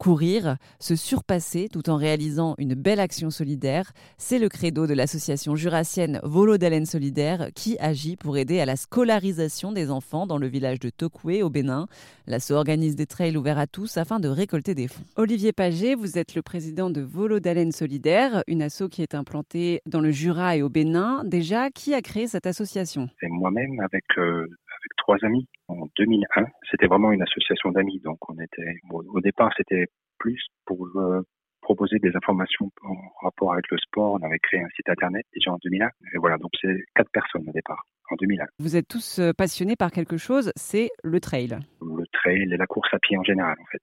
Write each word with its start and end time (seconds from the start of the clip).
Courir, 0.00 0.56
se 0.78 0.96
surpasser 0.96 1.68
tout 1.70 1.90
en 1.90 1.96
réalisant 1.96 2.54
une 2.56 2.72
belle 2.72 3.00
action 3.00 3.28
solidaire, 3.28 3.92
c'est 4.16 4.38
le 4.38 4.48
credo 4.48 4.86
de 4.86 4.94
l'association 4.94 5.56
jurassienne 5.56 6.20
Volo 6.22 6.56
d'Haleine 6.56 6.86
Solidaire 6.86 7.48
qui 7.54 7.76
agit 7.80 8.16
pour 8.16 8.38
aider 8.38 8.60
à 8.60 8.64
la 8.64 8.76
scolarisation 8.76 9.72
des 9.72 9.90
enfants 9.90 10.26
dans 10.26 10.38
le 10.38 10.46
village 10.46 10.80
de 10.80 10.88
Tokwe 10.88 11.42
au 11.42 11.50
Bénin. 11.50 11.86
L'asso 12.26 12.52
organise 12.52 12.96
des 12.96 13.04
trails 13.04 13.36
ouverts 13.36 13.58
à 13.58 13.66
tous 13.66 13.98
afin 13.98 14.20
de 14.20 14.28
récolter 14.28 14.74
des 14.74 14.88
fonds. 14.88 15.04
Olivier 15.16 15.52
Paget, 15.52 15.94
vous 15.94 16.16
êtes 16.16 16.34
le 16.34 16.40
président 16.40 16.88
de 16.88 17.02
Volo 17.02 17.38
d'Haleine 17.38 17.72
Solidaire, 17.72 18.42
une 18.46 18.62
asso 18.62 18.88
qui 18.90 19.02
est 19.02 19.14
implantée 19.14 19.82
dans 19.84 20.00
le 20.00 20.12
Jura 20.12 20.56
et 20.56 20.62
au 20.62 20.70
Bénin. 20.70 21.24
Déjà, 21.24 21.68
qui 21.68 21.92
a 21.92 22.00
créé 22.00 22.26
cette 22.26 22.46
association? 22.46 23.10
C'est 23.20 23.28
moi-même 23.28 23.78
avec 23.80 24.04
euh, 24.16 24.46
avec 24.46 24.69
trois 25.00 25.16
amis 25.22 25.46
en 25.68 25.86
2001. 25.98 26.44
C'était 26.70 26.86
vraiment 26.86 27.12
une 27.12 27.22
association 27.22 27.70
d'amis, 27.72 28.00
donc 28.04 28.18
on 28.28 28.38
était 28.38 28.76
au 28.92 29.20
départ 29.20 29.50
c'était 29.56 29.86
plus 30.18 30.40
pour 30.66 30.86
euh, 30.96 31.22
proposer 31.60 31.98
des 31.98 32.14
informations 32.16 32.70
en 32.82 32.96
rapport 33.22 33.52
avec 33.52 33.70
le 33.70 33.78
sport. 33.78 34.18
On 34.20 34.24
avait 34.24 34.38
créé 34.38 34.60
un 34.60 34.68
site 34.76 34.88
internet 34.88 35.24
déjà 35.34 35.52
en 35.52 35.58
2001. 35.62 35.86
Et 36.14 36.18
voilà, 36.18 36.36
donc 36.36 36.50
c'est 36.60 36.76
quatre 36.94 37.10
personnes 37.12 37.48
au 37.48 37.52
départ 37.52 37.84
en 38.10 38.16
2001. 38.16 38.44
Vous 38.58 38.76
êtes 38.76 38.88
tous 38.88 39.18
euh, 39.18 39.32
passionnés 39.32 39.76
par 39.76 39.90
quelque 39.90 40.16
chose, 40.16 40.52
c'est 40.56 40.90
le 41.02 41.20
trail. 41.20 41.58
Le 41.80 42.04
trail 42.12 42.52
et 42.52 42.56
la 42.56 42.66
course 42.66 42.92
à 42.92 42.98
pied 42.98 43.16
en 43.16 43.24
général 43.24 43.56
en 43.60 43.66
fait. 43.70 43.82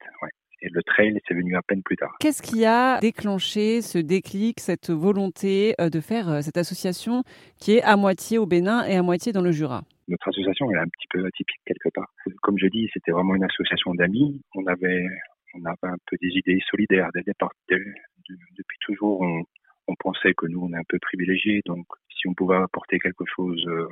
Et 0.61 0.69
le 0.69 0.81
trail, 0.83 1.19
c'est 1.27 1.35
venu 1.35 1.55
à 1.55 1.61
peine 1.61 1.83
plus 1.83 1.97
tard. 1.97 2.15
Qu'est-ce 2.19 2.41
qui 2.41 2.65
a 2.65 2.99
déclenché 2.99 3.81
ce 3.81 3.99
déclic, 3.99 4.59
cette 4.59 4.89
volonté 4.89 5.75
euh, 5.79 5.89
de 5.89 5.99
faire 5.99 6.43
cette 6.43 6.57
association 6.57 7.23
qui 7.59 7.77
est 7.77 7.83
à 7.83 7.95
moitié 7.95 8.37
au 8.37 8.45
Bénin 8.45 8.85
et 8.85 8.95
à 8.95 9.03
moitié 9.03 9.31
dans 9.31 9.41
le 9.41 9.51
Jura? 9.51 9.83
Notre 10.07 10.29
association 10.29 10.71
est 10.71 10.77
un 10.77 10.87
petit 10.87 11.07
peu 11.09 11.25
atypique 11.25 11.61
quelque 11.65 11.89
part. 11.93 12.07
Comme 12.41 12.57
je 12.57 12.67
dis, 12.67 12.89
c'était 12.93 13.11
vraiment 13.11 13.35
une 13.35 13.43
association 13.43 13.93
d'amis. 13.93 14.41
On 14.55 14.65
avait, 14.65 15.05
on 15.53 15.65
avait 15.65 15.93
un 15.93 15.97
peu 16.09 16.17
des 16.21 16.29
idées 16.29 16.59
solidaires 16.69 17.09
dès 17.13 17.19
le 17.19 17.25
départ. 17.25 17.51
depuis 17.69 18.77
toujours, 18.81 19.21
on, 19.21 19.43
on, 19.87 19.95
pensait 19.95 20.33
que 20.33 20.47
nous, 20.47 20.61
on 20.61 20.73
est 20.73 20.77
un 20.77 20.87
peu 20.87 20.97
privilégiés. 20.99 21.61
Donc, 21.65 21.85
si 22.09 22.27
on 22.27 22.33
pouvait 22.33 22.55
apporter 22.55 22.99
quelque 22.99 23.25
chose 23.25 23.63
euh, 23.67 23.87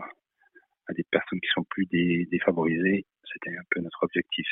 à 0.87 0.93
des 0.93 1.03
personnes 1.11 1.39
qui 1.41 1.49
sont 1.53 1.65
plus 1.69 1.85
défavorisées, 1.85 3.05
c'était 3.33 3.55
un 3.55 3.63
peu 3.69 3.81
notre 3.81 4.03
objectif. 4.03 4.47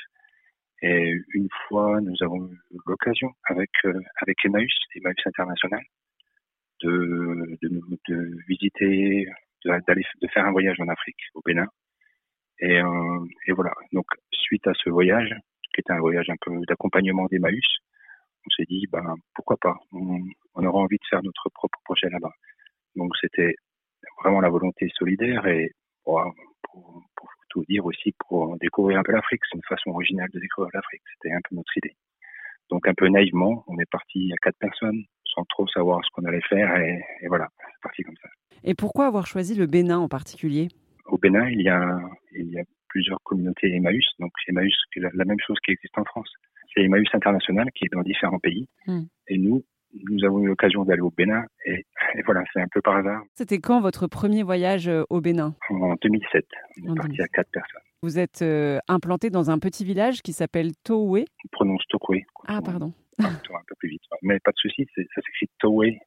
Et 0.83 1.15
une 1.33 1.47
fois, 1.67 2.01
nous 2.01 2.15
avons 2.21 2.45
eu 2.45 2.77
l'occasion 2.85 3.31
avec 3.45 3.69
euh, 3.85 4.01
avec 4.17 4.35
Emmaüs, 4.43 4.73
Emmaüs 4.95 5.15
International, 5.25 5.81
de, 6.81 7.57
de, 7.61 8.37
visiter 8.49 9.25
d'aller 9.63 10.03
faire 10.33 10.45
un 10.45 10.51
voyage 10.51 10.77
en 10.81 10.89
Afrique, 10.89 11.21
au 11.35 11.41
Bénin. 11.45 11.67
Et, 12.59 12.81
euh, 12.81 13.25
et 13.47 13.53
voilà. 13.53 13.71
Donc 13.93 14.07
suite 14.31 14.67
à 14.67 14.73
ce 14.73 14.89
voyage, 14.89 15.33
qui 15.73 15.79
était 15.79 15.93
un 15.93 15.99
voyage 15.99 16.29
un 16.29 16.35
peu 16.41 16.51
d'accompagnement 16.67 17.27
d'Emmaüs, 17.27 17.77
on 18.45 18.49
s'est 18.49 18.65
dit 18.67 18.85
ben 18.91 19.15
pourquoi 19.35 19.55
pas? 19.61 19.77
On, 19.93 20.65
aura 20.65 20.79
envie 20.79 20.97
de 20.97 21.07
faire 21.09 21.23
notre 21.23 21.49
propre 21.53 21.79
projet 21.85 22.09
là-bas. 22.09 22.33
Donc 22.97 23.13
c'était 23.21 23.55
vraiment 24.21 24.41
la 24.41 24.49
volonté 24.49 24.89
solidaire 24.97 25.47
et 25.47 25.71
pour, 26.03 26.21
pour, 26.63 27.01
pour, 27.15 27.29
tout 27.49 27.63
dire 27.69 27.82
aussi 27.93 28.13
pour 28.27 28.57
découvrir 28.57 28.99
un 28.99 29.03
peu 29.03 29.11
l'Afrique. 29.11 29.41
C'est 29.49 29.57
une 29.57 29.63
façon 29.63 29.91
originale 29.91 30.29
de 30.33 30.39
découvrir 30.39 30.71
l'Afrique. 30.73 31.01
C'était 31.13 31.33
un 31.33 31.39
peu 31.47 31.55
notre 31.55 31.77
idée. 31.77 31.95
Donc 32.69 32.87
un 32.87 32.93
peu 32.93 33.07
naïvement, 33.07 33.63
on 33.67 33.77
est 33.79 33.89
parti 33.89 34.31
à 34.33 34.37
quatre 34.41 34.57
personnes 34.57 35.03
sans 35.25 35.43
trop 35.45 35.67
savoir 35.67 36.01
ce 36.03 36.09
qu'on 36.13 36.25
allait 36.25 36.41
faire 36.47 36.75
et, 36.77 37.03
et 37.21 37.27
voilà, 37.27 37.47
c'est 37.57 37.81
parti 37.81 38.03
comme 38.03 38.15
ça. 38.21 38.29
Et 38.63 38.75
pourquoi 38.75 39.07
avoir 39.07 39.27
choisi 39.27 39.55
le 39.55 39.65
Bénin 39.65 39.97
en 39.97 40.07
particulier? 40.07 40.69
Au 41.05 41.17
Bénin, 41.17 41.49
il 41.49 41.61
y, 41.61 41.69
a, 41.69 41.99
il 42.31 42.49
y 42.49 42.59
a 42.59 42.63
plusieurs 42.87 43.19
communautés 43.23 43.75
Emmaüs. 43.75 44.05
Donc 44.19 44.31
Emmaüs, 44.47 44.73
c'est 44.93 45.01
la, 45.01 45.25
même 45.25 45.39
chose 45.45 45.57
qui 45.65 45.71
existe 45.71 45.97
en 45.97 46.05
France. 46.05 46.31
C'est 46.73 46.83
Emmaüs 46.83 47.09
international 47.13 47.69
qui 47.75 47.85
est 47.85 47.93
dans 47.93 48.01
différents 48.01 48.39
pays. 48.39 48.67
Hmm. 48.87 49.03
Et 49.27 49.37
nous, 49.37 49.63
nous 49.93 50.25
avons 50.25 50.39
eu 50.39 50.47
l'occasion 50.47 50.83
d'aller 50.83 51.01
au 51.01 51.11
Bénin 51.11 51.45
et, 51.65 51.85
voilà, 52.25 52.43
c'est 52.53 52.61
un 52.61 52.67
peu 52.71 52.81
par 52.81 52.97
hasard. 52.97 53.23
C'était 53.35 53.59
quand 53.59 53.81
votre 53.81 54.07
premier 54.07 54.43
voyage 54.43 54.87
euh, 54.87 55.03
au 55.09 55.21
Bénin? 55.21 55.55
En 55.69 55.95
2007. 56.01 56.45
On 56.83 56.93
est 56.93 56.97
parti 56.97 57.21
à 57.21 57.27
quatre 57.27 57.49
personnes. 57.51 57.81
Vous 58.01 58.19
êtes 58.19 58.41
euh, 58.41 58.79
implanté 58.87 59.29
dans 59.29 59.49
un 59.49 59.59
petit 59.59 59.85
village 59.85 60.21
qui 60.21 60.33
s'appelle 60.33 60.71
Towé 60.83 61.25
On 61.45 61.47
prononce 61.51 61.83
Tokwe. 61.89 62.21
Ah, 62.47 62.61
pardon. 62.63 62.93
Un 63.19 63.29
peu 63.67 63.75
plus 63.77 63.89
vite. 63.89 64.01
Mais 64.21 64.39
pas 64.39 64.51
de 64.51 64.57
souci, 64.57 64.87
ça 64.95 65.21
s'écrit 65.21 65.49
Towé. 65.59 65.99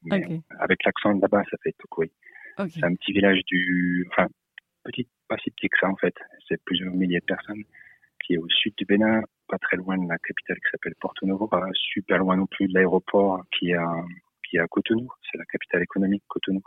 Avec 0.59 0.84
l'accent 0.84 1.12
là-bas, 1.12 1.43
ça 1.50 1.56
fait 1.62 1.75
Tokwe. 1.78 2.11
C'est 2.69 2.84
un 2.84 2.94
petit 2.94 3.12
village 3.12 3.41
du, 3.47 4.06
enfin, 4.11 4.28
petit, 4.84 5.06
pas 5.28 5.37
si 5.38 5.50
petit 5.50 5.69
que 5.69 5.78
ça 5.81 5.88
en 5.88 5.97
fait. 5.97 6.15
C'est 6.49 6.62
plusieurs 6.65 6.93
milliers 6.93 7.21
de 7.21 7.25
personnes 7.25 7.65
qui 8.26 8.34
est 8.34 8.38
au 8.38 8.48
sud 8.48 8.75
du 8.76 8.84
Bénin, 8.84 9.22
pas 9.48 9.59
très 9.59 9.76
loin 9.76 9.97
de 9.97 10.09
la 10.09 10.19
capitale 10.19 10.56
qui 10.56 10.70
s'appelle 10.72 10.94
Porto 11.00 11.26
Novo, 11.26 11.47
pas 11.47 11.66
super 11.72 12.19
loin 12.19 12.37
non 12.37 12.47
plus 12.47 12.66
de 12.66 12.75
l'aéroport 12.75 13.44
qui 13.56 13.70
est 13.70 13.75
à, 13.75 14.04
qui 14.48 14.56
est 14.56 14.60
à 14.60 14.66
Cotonou. 14.66 15.09
C'est 15.31 15.38
la 15.38 15.44
capitale 15.44 15.82
économique 15.82 16.25
Cotonou. 16.28 16.62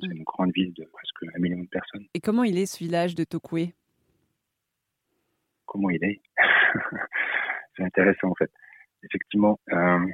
C'est 0.00 0.08
mm. 0.08 0.12
une 0.12 0.22
grande 0.24 0.52
ville 0.52 0.72
de 0.72 0.84
presque 0.84 1.34
un 1.34 1.38
million 1.38 1.60
de 1.60 1.68
personnes. 1.68 2.06
Et 2.14 2.20
comment 2.20 2.44
il 2.44 2.58
est 2.58 2.66
ce 2.66 2.78
village 2.78 3.14
de 3.14 3.24
Tokwe 3.24 3.72
Comment 5.66 5.90
il 5.90 6.02
est? 6.04 6.20
C'est 7.76 7.84
intéressant 7.84 8.28
en 8.28 8.34
fait. 8.34 8.50
Effectivement, 9.02 9.58
euh, 9.72 10.06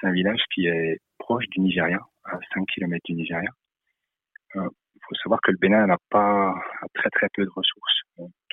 c'est 0.00 0.06
un 0.06 0.12
village 0.12 0.40
qui 0.52 0.66
est 0.66 0.98
proche 1.18 1.46
du 1.50 1.60
Nigeria, 1.60 2.00
à 2.24 2.38
5 2.54 2.66
km 2.66 3.00
du 3.04 3.14
Nigeria. 3.14 3.50
Euh, 4.56 4.68
faut 5.08 5.14
savoir 5.16 5.40
que 5.42 5.50
le 5.50 5.58
Bénin 5.58 5.86
n'a 5.86 5.98
pas 6.10 6.54
très 6.94 7.10
très 7.10 7.28
peu 7.34 7.44
de 7.44 7.50
ressources. 7.50 8.00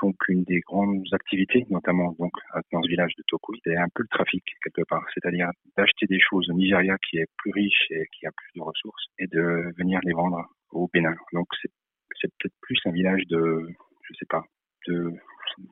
Donc 0.01 0.15
une 0.27 0.43
des 0.43 0.59
grandes 0.59 1.05
activités, 1.13 1.65
notamment 1.69 2.13
donc 2.19 2.31
dans 2.71 2.81
ce 2.81 2.89
village 2.89 3.13
de 3.17 3.23
Tokui, 3.27 3.59
c'est 3.63 3.77
un 3.77 3.87
peu 3.95 4.03
le 4.03 4.09
trafic 4.09 4.43
quelque 4.63 4.85
part, 4.87 5.05
c'est-à-dire 5.13 5.49
d'acheter 5.77 6.05
des 6.07 6.19
choses 6.19 6.49
au 6.49 6.53
Nigeria 6.53 6.97
qui 7.09 7.17
est 7.17 7.27
plus 7.37 7.51
riche 7.51 7.87
et 7.91 8.05
qui 8.11 8.25
a 8.25 8.31
plus 8.31 8.51
de 8.55 8.61
ressources 8.61 9.05
et 9.19 9.27
de 9.27 9.71
venir 9.77 9.99
les 10.03 10.13
vendre 10.13 10.45
au 10.71 10.89
Bénin. 10.93 11.15
Donc 11.31 11.47
c'est 11.61 12.27
peut-être 12.39 12.55
plus 12.61 12.79
un 12.85 12.91
village 12.91 13.23
de, 13.27 13.67
je 14.03 14.13
sais 14.19 14.25
pas, 14.29 14.43
de 14.87 15.13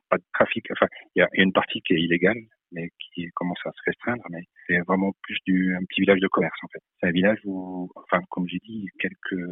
pas 0.08 0.16
de 0.16 0.24
trafic. 0.32 0.64
Enfin, 0.72 0.86
il 1.14 1.20
y 1.20 1.22
a, 1.22 1.28
une 1.34 1.52
partie 1.52 1.80
qui 1.82 1.94
est 1.94 2.00
illégale, 2.00 2.38
mais 2.72 2.88
qui 2.98 3.28
commence 3.34 3.60
à 3.64 3.70
se 3.72 3.82
restreindre. 3.86 4.22
Mais 4.30 4.42
c'est 4.66 4.78
vraiment 4.80 5.12
plus 5.22 5.38
du 5.46 5.74
un 5.74 5.84
petit 5.84 6.00
village 6.02 6.20
de 6.20 6.28
commerce 6.28 6.58
en 6.62 6.68
fait. 6.68 6.80
C'est 7.00 7.08
un 7.08 7.12
village 7.12 7.38
où, 7.44 7.90
enfin, 7.96 8.22
comme 8.30 8.48
j'ai 8.48 8.58
dit, 8.58 8.86
quelques 8.98 9.44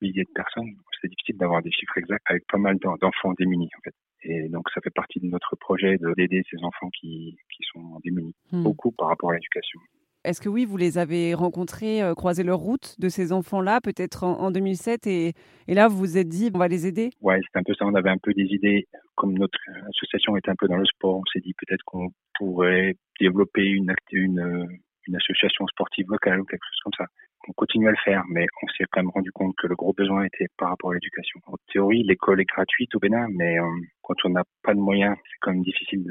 milliers 0.00 0.24
de 0.24 0.32
personnes. 0.34 0.70
C'est 1.00 1.08
difficile 1.08 1.36
d'avoir 1.36 1.62
des 1.62 1.70
chiffres 1.70 1.96
exacts 1.98 2.24
avec 2.26 2.44
pas 2.46 2.58
mal 2.58 2.76
d'enfants 2.78 3.32
démunis 3.38 3.70
en 3.78 3.82
fait. 3.82 3.94
Et 4.22 4.48
donc 4.48 4.68
ça 4.74 4.80
fait 4.82 4.90
partie 4.90 5.20
de 5.20 5.26
notre 5.26 5.56
projet 5.56 5.96
d'aider 6.16 6.42
ces 6.50 6.58
enfants 6.62 6.90
qui, 6.90 7.36
qui 7.54 7.62
sont 7.72 7.98
démunis, 8.04 8.34
hmm. 8.52 8.62
beaucoup 8.62 8.92
par 8.92 9.08
rapport 9.08 9.30
à 9.30 9.34
l'éducation. 9.34 9.80
Est-ce 10.22 10.42
que 10.42 10.50
oui, 10.50 10.66
vous 10.66 10.76
les 10.76 10.98
avez 10.98 11.32
rencontrés, 11.32 12.02
euh, 12.02 12.14
croisé 12.14 12.42
leur 12.42 12.58
route 12.58 12.94
de 12.98 13.08
ces 13.08 13.32
enfants-là, 13.32 13.80
peut-être 13.80 14.24
en, 14.24 14.50
2007, 14.50 15.06
et, 15.06 15.32
et, 15.66 15.74
là 15.74 15.88
vous 15.88 15.96
vous 15.96 16.18
êtes 16.18 16.28
dit, 16.28 16.50
on 16.54 16.58
va 16.58 16.68
les 16.68 16.86
aider? 16.86 17.08
Ouais, 17.22 17.40
c'est 17.40 17.58
un 17.58 17.62
peu 17.62 17.72
ça. 17.72 17.86
On 17.86 17.94
avait 17.94 18.10
un 18.10 18.18
peu 18.18 18.34
des 18.34 18.44
idées, 18.44 18.86
comme 19.14 19.32
notre 19.38 19.58
association 19.88 20.36
est 20.36 20.46
un 20.50 20.54
peu 20.58 20.68
dans 20.68 20.76
le 20.76 20.84
sport, 20.84 21.16
on 21.16 21.24
s'est 21.32 21.40
dit 21.40 21.54
peut-être 21.54 21.82
qu'on 21.86 22.10
pourrait 22.34 22.96
développer 23.18 23.64
une, 23.64 23.94
une, 24.12 24.68
une 25.10 25.16
association 25.16 25.66
sportive 25.66 26.06
locale 26.08 26.40
ou 26.40 26.44
quelque 26.44 26.64
chose 26.64 26.80
comme 26.84 26.96
ça 26.96 27.06
on 27.48 27.52
continue 27.52 27.88
à 27.88 27.90
le 27.90 27.96
faire, 28.04 28.22
mais 28.28 28.46
on 28.62 28.68
s'est 28.68 28.84
quand 28.90 29.02
même 29.02 29.10
rendu 29.10 29.32
compte 29.32 29.54
que 29.56 29.66
le 29.66 29.74
gros 29.74 29.92
besoin 29.92 30.24
était 30.24 30.48
par 30.58 30.70
rapport 30.70 30.90
à 30.90 30.94
l'éducation. 30.94 31.40
En 31.46 31.56
théorie, 31.72 32.02
l'école 32.02 32.40
est 32.40 32.44
gratuite 32.44 32.94
au 32.94 32.98
Bénin, 32.98 33.26
mais 33.30 33.58
euh, 33.58 33.64
quand 34.02 34.14
on 34.24 34.30
n'a 34.30 34.44
pas 34.62 34.74
de 34.74 34.78
moyens, 34.78 35.16
c'est 35.24 35.38
quand 35.40 35.52
même 35.52 35.62
difficile 35.62 36.04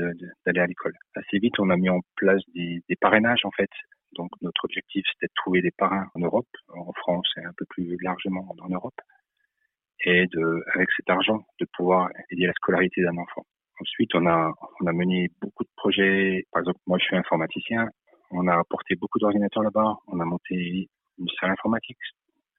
d'aller 0.46 0.60
à 0.60 0.68
l'école. 0.68 0.94
Assez 1.16 1.40
vite, 1.40 1.60
on 1.60 1.70
a 1.70 1.78
mis 1.78 1.90
en 1.90 2.00
place 2.16 2.42
des, 2.56 2.82
parrainages, 3.00 3.46
en 3.46 3.52
fait. 3.52 3.70
Donc, 4.14 4.30
notre 4.42 4.66
objectif, 4.66 5.06
c'était 5.14 5.28
de 5.28 5.34
trouver 5.36 5.62
des 5.62 5.72
parrains 5.78 6.08
en 6.16 6.20
Europe, 6.20 6.48
en 6.70 6.92
France 6.94 7.32
et 7.38 7.46
un 7.46 7.54
peu 7.56 7.66
plus 7.70 7.96
largement 8.02 8.56
en 8.60 8.70
Europe, 8.70 9.00
et 10.06 10.26
de, 10.28 10.64
avec 10.74 10.90
cet 10.98 11.10
argent, 11.10 11.44
de 11.60 11.68
pouvoir 11.78 12.10
aider 12.32 12.48
la 12.48 12.54
scolarité 12.54 13.04
d'un 13.04 13.18
enfant. 13.18 13.46
Ensuite, 13.80 14.14
on 14.16 14.26
a, 14.26 14.52
on 14.82 14.88
a 14.88 14.92
mené 14.92 15.30
beaucoup 15.42 15.64
de 15.64 15.70
projets. 15.78 16.44
Par 16.52 16.62
exemple, 16.62 16.80
moi, 16.88 16.98
je 16.98 17.06
suis 17.06 17.16
informaticien. 17.16 17.88
On 18.32 18.48
a 18.48 18.58
apporté 18.58 18.96
beaucoup 18.96 19.20
d'ordinateurs 19.20 19.64
là-bas. 19.64 19.98
On 20.08 20.20
a 20.20 20.26
monté 20.26 20.90
une 21.18 21.30
salle 21.40 21.52
informatique 21.52 21.98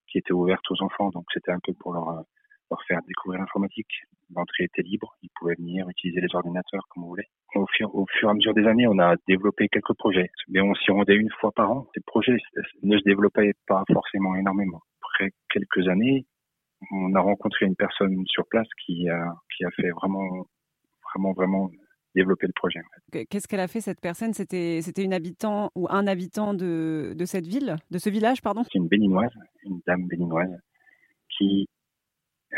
qui 0.09 0.19
était 0.19 0.33
ouverte 0.33 0.69
aux 0.71 0.83
enfants. 0.83 1.11
Donc 1.11 1.27
c'était 1.33 1.53
un 1.53 1.61
peu 1.63 1.73
pour 1.75 1.93
leur, 1.93 2.25
leur 2.71 2.83
faire 2.85 3.01
découvrir 3.07 3.41
l'informatique. 3.41 3.91
L'entrée 4.35 4.65
était 4.65 4.83
libre, 4.83 5.17
ils 5.23 5.31
pouvaient 5.35 5.57
venir 5.57 5.89
utiliser 5.89 6.21
les 6.21 6.35
ordinateurs 6.35 6.87
comme 6.89 7.03
vous 7.03 7.11
voulez. 7.11 7.27
Au 7.55 7.67
fur, 7.67 7.93
au 7.95 8.07
fur 8.07 8.29
et 8.29 8.31
à 8.31 8.35
mesure 8.35 8.55
des 8.55 8.67
années, 8.67 8.87
on 8.87 8.99
a 8.99 9.17
développé 9.27 9.69
quelques 9.69 9.95
projets, 9.95 10.31
mais 10.49 10.61
on 10.61 10.75
s'y 10.75 10.93
rendait 10.93 11.17
une 11.17 11.31
fois 11.41 11.51
par 11.53 11.71
an. 11.71 11.89
Ces 11.95 12.01
projets 12.01 12.37
ne 12.83 12.97
se 12.97 13.03
développaient 13.05 13.55
pas 13.67 13.83
forcément 13.93 14.37
énormément. 14.37 14.81
Après 15.03 15.33
quelques 15.51 15.89
années, 15.89 16.27
on 16.93 17.15
a 17.15 17.21
rencontré 17.21 17.67
une 17.67 17.77
personne 17.77 18.23
sur 18.27 18.47
place 18.47 18.69
qui 18.85 19.09
a, 19.09 19.35
qui 19.57 19.65
a 19.65 19.71
fait 19.73 19.91
vraiment, 19.91 20.47
vraiment, 21.13 21.33
vraiment 21.33 21.71
développer 22.15 22.47
le 22.47 22.53
projet. 22.53 22.81
Qu'est-ce 23.13 23.47
qu'elle 23.47 23.61
a 23.61 23.69
fait 23.69 23.81
cette 23.81 24.01
personne? 24.01 24.33
C'était 24.33 24.81
c'était 24.83 25.05
une 25.05 25.13
habitant 25.13 25.71
ou 25.75 25.87
un 25.91 26.07
habitant 26.07 26.55
de, 26.55 27.15
de 27.17 27.25
cette 27.25 27.47
ville, 27.47 27.77
de 27.91 27.99
ce 27.99 28.11
village, 28.11 28.43
pardon? 28.43 28.63
C'est 28.65 28.79
une 28.79 28.89
béninoise, 28.89 29.33
une 29.65 29.81
dame 29.87 30.07
béninoise 30.07 30.51
qui 31.37 31.69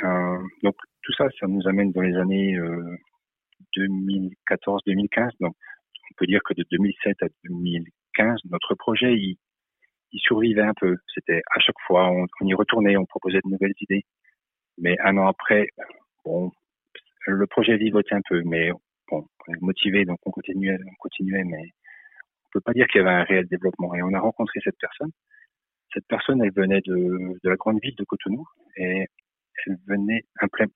euh, 0.02 0.38
donc 0.62 0.74
tout 1.02 1.12
ça, 1.12 1.26
ça 1.38 1.46
nous 1.46 1.66
amène 1.68 1.92
dans 1.92 2.00
les 2.00 2.16
années 2.16 2.56
2014-2015. 3.76 5.20
Euh, 5.24 5.30
donc 5.40 5.54
on 6.10 6.14
peut 6.16 6.26
dire 6.26 6.40
que 6.44 6.54
de 6.54 6.64
2007 6.70 7.22
à 7.22 7.26
2015, 7.44 8.40
notre 8.50 8.74
projet, 8.74 9.14
il, 9.14 9.36
il 10.12 10.20
survivait 10.20 10.62
un 10.62 10.74
peu. 10.74 10.96
C'était 11.14 11.42
à 11.54 11.60
chaque 11.60 11.78
fois, 11.86 12.10
on, 12.10 12.26
y 12.46 12.54
retournait, 12.54 12.96
on 12.96 13.06
proposait 13.06 13.40
de 13.44 13.50
nouvelles 13.50 13.74
idées. 13.80 14.04
Mais 14.78 14.96
un 15.00 15.16
an 15.18 15.26
après, 15.26 15.68
bon, 16.24 16.50
le 17.26 17.46
projet 17.46 17.76
vivotait 17.76 18.14
un 18.14 18.22
peu, 18.28 18.42
mais 18.44 18.70
bon, 19.12 19.26
on 19.46 19.54
est 19.54 19.60
motivé, 19.60 20.04
donc 20.04 20.18
on 20.26 20.30
continuait, 20.30 20.78
on 20.86 20.94
continuait, 20.98 21.44
mais 21.44 21.62
on 22.46 22.48
peut 22.52 22.60
pas 22.60 22.72
dire 22.72 22.86
qu'il 22.86 23.00
y 23.00 23.04
avait 23.04 23.14
un 23.14 23.24
réel 23.24 23.46
développement. 23.46 23.94
Et 23.94 24.02
on 24.02 24.12
a 24.14 24.20
rencontré 24.20 24.60
cette 24.64 24.78
personne. 24.80 25.10
Cette 25.94 26.06
personne, 26.08 26.42
elle 26.42 26.52
venait 26.52 26.80
de, 26.86 27.38
de 27.42 27.48
la 27.48 27.56
grande 27.56 27.80
ville 27.82 27.94
de 27.96 28.04
Cotonou 28.04 28.44
et 28.76 29.06
elle 29.66 29.78
venait 29.86 30.24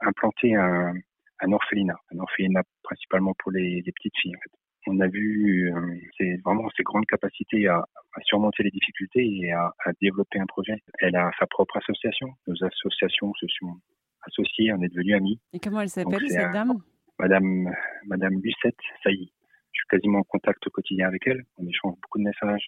implanter 0.02 0.54
un, 0.54 0.92
un 1.40 1.52
orphelinat, 1.52 1.98
un 2.14 2.18
orphelinat 2.18 2.62
principalement 2.82 3.32
pour 3.38 3.52
les, 3.52 3.82
les 3.84 3.92
petites 3.92 4.16
filles. 4.20 4.36
En 4.36 4.40
fait 4.40 4.56
on 4.86 5.00
a 5.00 5.08
vu 5.08 5.72
euh, 5.72 5.96
c'est 6.16 6.36
vraiment 6.44 6.68
ses 6.76 6.82
grandes 6.82 7.06
capacités 7.06 7.66
à, 7.66 7.84
surmonter 8.24 8.62
les 8.62 8.70
difficultés 8.70 9.26
et 9.26 9.52
à, 9.52 9.72
développer 10.00 10.38
un 10.38 10.46
projet. 10.46 10.76
Elle 11.00 11.16
a 11.16 11.30
sa 11.38 11.46
propre 11.46 11.76
association. 11.76 12.28
Nos 12.46 12.64
associations 12.64 13.32
se 13.34 13.46
sont 13.58 13.76
associées, 14.22 14.72
on 14.72 14.80
est 14.82 14.88
devenus 14.88 15.16
amis. 15.16 15.40
Et 15.52 15.58
comment 15.58 15.80
elle 15.80 15.90
s'appelle 15.90 16.28
cette 16.28 16.52
dame? 16.52 16.80
Madame 17.18 17.72
Madame 18.06 18.40
Lucette 18.42 18.76
Sailly. 19.02 19.32
Je 19.72 19.80
suis 19.80 19.88
quasiment 19.88 20.20
en 20.20 20.24
contact 20.24 20.68
quotidien 20.70 21.08
avec 21.08 21.26
elle. 21.26 21.42
On 21.58 21.66
échange 21.66 21.94
beaucoup 22.02 22.18
de 22.18 22.24
messages. 22.24 22.66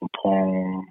On 0.00 0.08
prend 0.08 0.82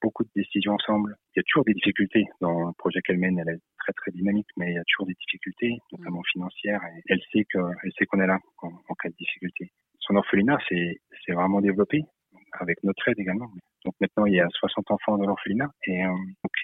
beaucoup 0.00 0.24
de 0.24 0.30
décisions 0.34 0.74
ensemble. 0.74 1.16
Il 1.34 1.38
y 1.38 1.40
a 1.40 1.42
toujours 1.44 1.64
des 1.64 1.74
difficultés 1.74 2.26
dans 2.40 2.66
le 2.66 2.72
projet 2.78 3.00
qu'elle 3.02 3.18
mène. 3.18 3.38
Elle 3.38 3.54
est 3.54 3.60
très 3.78 3.92
très 3.92 4.10
dynamique, 4.10 4.48
mais 4.56 4.72
il 4.72 4.74
y 4.74 4.78
a 4.78 4.84
toujours 4.84 5.06
des 5.06 5.14
difficultés, 5.14 5.78
notamment 5.92 6.22
financières. 6.32 6.80
Elle 7.08 7.20
sait 7.32 7.44
que, 7.52 7.58
elle 7.82 7.92
sait 7.98 8.06
qu'on 8.06 8.20
est 8.20 8.26
là 8.26 8.38
en, 8.62 8.94
cas 8.94 9.08
de 9.08 9.14
difficulté 9.14 9.70
son 10.02 10.16
orphelinat 10.16 10.58
s'est 10.68 11.32
vraiment 11.32 11.60
développé 11.60 12.02
avec 12.60 12.82
notre 12.84 13.08
aide 13.08 13.18
également. 13.18 13.50
Donc 13.84 13.94
maintenant, 14.00 14.26
il 14.26 14.34
y 14.34 14.40
a 14.40 14.48
60 14.50 14.90
enfants 14.90 15.16
dans 15.16 15.26
l'orphelinat 15.26 15.70
et 15.86 16.04
euh, 16.04 16.10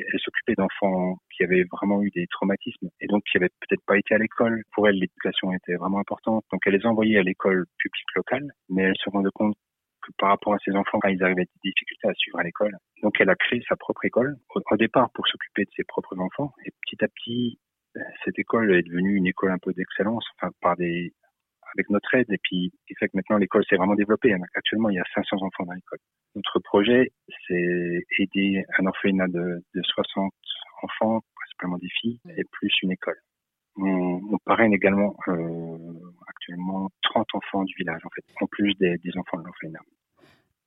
elle 0.00 0.20
s'occupait 0.20 0.54
d'enfants 0.54 1.18
qui 1.34 1.44
avaient 1.44 1.64
vraiment 1.70 2.02
eu 2.02 2.10
des 2.10 2.26
traumatismes 2.28 2.88
et 3.00 3.06
donc 3.06 3.22
qui 3.24 3.36
avaient 3.36 3.50
peut-être 3.60 3.84
pas 3.86 3.98
été 3.98 4.14
à 4.14 4.18
l'école. 4.18 4.62
Pour 4.72 4.88
elle, 4.88 4.96
l'éducation 4.96 5.52
était 5.52 5.74
vraiment 5.74 6.00
importante. 6.00 6.44
Donc 6.52 6.60
elle 6.66 6.74
les 6.74 6.86
envoyait 6.86 7.18
à 7.18 7.22
l'école 7.22 7.66
publique 7.78 8.14
locale, 8.16 8.48
mais 8.68 8.82
elle 8.82 8.96
se 8.96 9.10
rendait 9.10 9.30
compte 9.34 9.56
que 10.02 10.12
par 10.18 10.30
rapport 10.30 10.54
à 10.54 10.58
ces 10.64 10.72
enfants, 10.72 10.98
quand 11.00 11.08
ils 11.08 11.22
arrivaient 11.22 11.42
à 11.42 11.44
des 11.44 11.70
difficultés 11.70 12.08
à 12.08 12.14
suivre 12.14 12.38
à 12.38 12.42
l'école, 12.42 12.76
donc 13.02 13.20
elle 13.20 13.30
a 13.30 13.36
créé 13.36 13.62
sa 13.68 13.76
propre 13.76 14.04
école 14.04 14.36
au, 14.54 14.76
départ 14.76 15.10
pour 15.12 15.26
s'occuper 15.26 15.64
de 15.64 15.70
ses 15.76 15.84
propres 15.84 16.18
enfants 16.18 16.52
et 16.64 16.70
petit 16.82 17.04
à 17.04 17.08
petit, 17.08 17.58
cette 18.24 18.38
école 18.38 18.74
est 18.74 18.82
devenue 18.82 19.16
une 19.16 19.26
école 19.26 19.50
un 19.50 19.58
peu 19.58 19.72
d'excellence, 19.72 20.24
enfin 20.36 20.52
par 20.60 20.76
des 20.76 21.12
avec 21.78 21.90
notre 21.90 22.12
aide 22.14 22.30
et 22.30 22.38
puis 22.42 22.72
qui 22.86 22.94
fait 22.94 23.06
que 23.06 23.16
maintenant 23.16 23.38
l'école 23.38 23.64
s'est 23.68 23.76
vraiment 23.76 23.94
développée. 23.94 24.34
Actuellement, 24.54 24.90
il 24.90 24.96
y 24.96 24.98
a 24.98 25.04
500 25.14 25.36
enfants 25.42 25.64
dans 25.64 25.72
l'école. 25.72 25.98
Notre 26.34 26.58
projet, 26.60 27.12
c'est 27.46 28.04
aider 28.18 28.64
un 28.78 28.86
orphelinat 28.86 29.28
de, 29.28 29.62
de 29.74 29.82
60 29.82 30.32
enfants, 30.82 31.20
principalement 31.34 31.78
des 31.78 31.88
filles, 32.00 32.20
et 32.36 32.44
plus 32.52 32.72
une 32.82 32.92
école. 32.92 33.16
On, 33.76 34.20
on 34.32 34.38
parraine 34.44 34.72
également 34.72 35.14
euh, 35.28 35.78
actuellement 36.26 36.90
30 37.02 37.26
enfants 37.34 37.64
du 37.64 37.74
village, 37.76 38.00
en 38.04 38.10
fait, 38.10 38.24
en 38.40 38.46
plus 38.46 38.74
des, 38.74 38.98
des 38.98 39.16
enfants 39.16 39.38
de 39.38 39.44
l'orphelinat. 39.44 39.80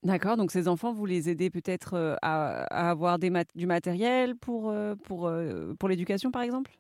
D'accord, 0.04 0.36
donc 0.36 0.50
ces 0.50 0.68
enfants, 0.68 0.94
vous 0.94 1.06
les 1.06 1.30
aidez 1.30 1.50
peut-être 1.52 1.94
euh, 1.94 2.16
à, 2.22 2.64
à, 2.64 2.90
avoir 2.90 3.20
des 3.20 3.30
mat 3.30 3.48
du 3.54 3.68
matériel 3.68 4.36
pour, 4.36 4.72
euh, 4.72 4.96
pour, 4.96 5.32
pour 5.78 5.90
l'éducation, 5.90 6.32
par 6.32 6.42
exemple? 6.42 6.72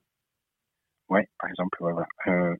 Oui, 1.11 1.21
par 1.37 1.49
exemple, 1.49 1.77
voilà. 1.81 2.07
Euh, 2.27 2.55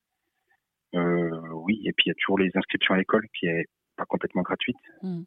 oui, 0.93 1.81
et 1.85 1.93
puis 1.93 2.05
il 2.05 2.09
y 2.09 2.11
a 2.11 2.15
toujours 2.15 2.39
les 2.39 2.51
inscriptions 2.55 2.93
à 2.93 2.97
l'école 2.97 3.27
qui 3.37 3.47
est 3.47 3.65
pas 3.97 4.05
complètement 4.05 4.41
gratuite. 4.41 4.77
Mm. 5.01 5.23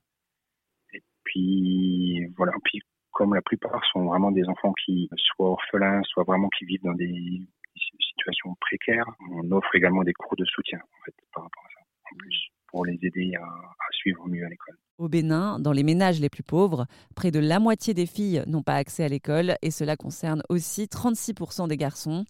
Et 0.94 1.02
puis 1.25 2.26
voilà, 2.37 2.52
puis 2.64 2.81
comme 3.12 3.34
la 3.34 3.43
plupart 3.43 3.82
sont 3.93 4.05
vraiment 4.05 4.32
des 4.32 4.44
enfants 4.49 4.72
qui 4.84 5.08
soient 5.16 5.50
orphelins, 5.50 6.02
soit 6.05 6.25
vraiment 6.25 6.49
qui 6.58 6.64
vivent 6.64 6.82
dans 6.82 6.94
des 6.94 7.40
situations 7.99 8.55
précaires, 8.61 9.06
on 9.32 9.50
offre 9.52 9.75
également 9.75 10.02
des 10.02 10.12
cours 10.12 10.37
de 10.37 10.44
soutien 10.44 10.78
en 10.78 11.05
fait 11.05 11.14
par 11.32 11.44
rapport 11.44 11.64
à 11.64 11.69
ça. 11.75 11.81
En 12.12 12.17
plus 12.17 12.50
pour 12.75 12.84
les 12.84 12.99
aider 13.02 13.32
à, 13.37 13.44
à 13.44 13.93
suivre 13.93 14.26
mieux 14.26 14.44
à 14.44 14.49
l'école. 14.49 14.75
Au 14.99 15.08
Bénin, 15.08 15.60
dans 15.60 15.70
les 15.70 15.84
ménages 15.84 16.20
les 16.20 16.28
plus 16.28 16.43
pauvres, 16.43 16.87
près 17.14 17.31
de 17.31 17.38
la 17.38 17.60
moitié 17.60 17.94
des 17.94 18.06
filles 18.06 18.43
n'ont 18.49 18.64
pas 18.64 18.75
accès 18.75 19.05
à 19.05 19.08
l'école 19.08 19.55
et 19.62 19.70
cela 19.70 19.96
concerne 19.96 20.43
aussi 20.49 20.87
36% 20.87 21.69
des 21.69 21.76
garçons. 21.76 22.25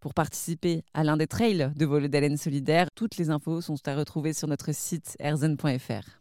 Pour 0.00 0.14
participer 0.14 0.82
à 0.94 1.04
l'un 1.04 1.18
des 1.18 1.26
trails 1.26 1.70
de 1.76 1.84
vol 1.84 2.08
d'haleine 2.08 2.38
solidaire, 2.38 2.88
toutes 2.94 3.18
les 3.18 3.28
infos 3.28 3.60
sont 3.60 3.76
à 3.86 3.94
retrouver 3.94 4.32
sur 4.32 4.48
notre 4.48 4.72
site 4.74 5.14
erzen.fr. 5.20 6.19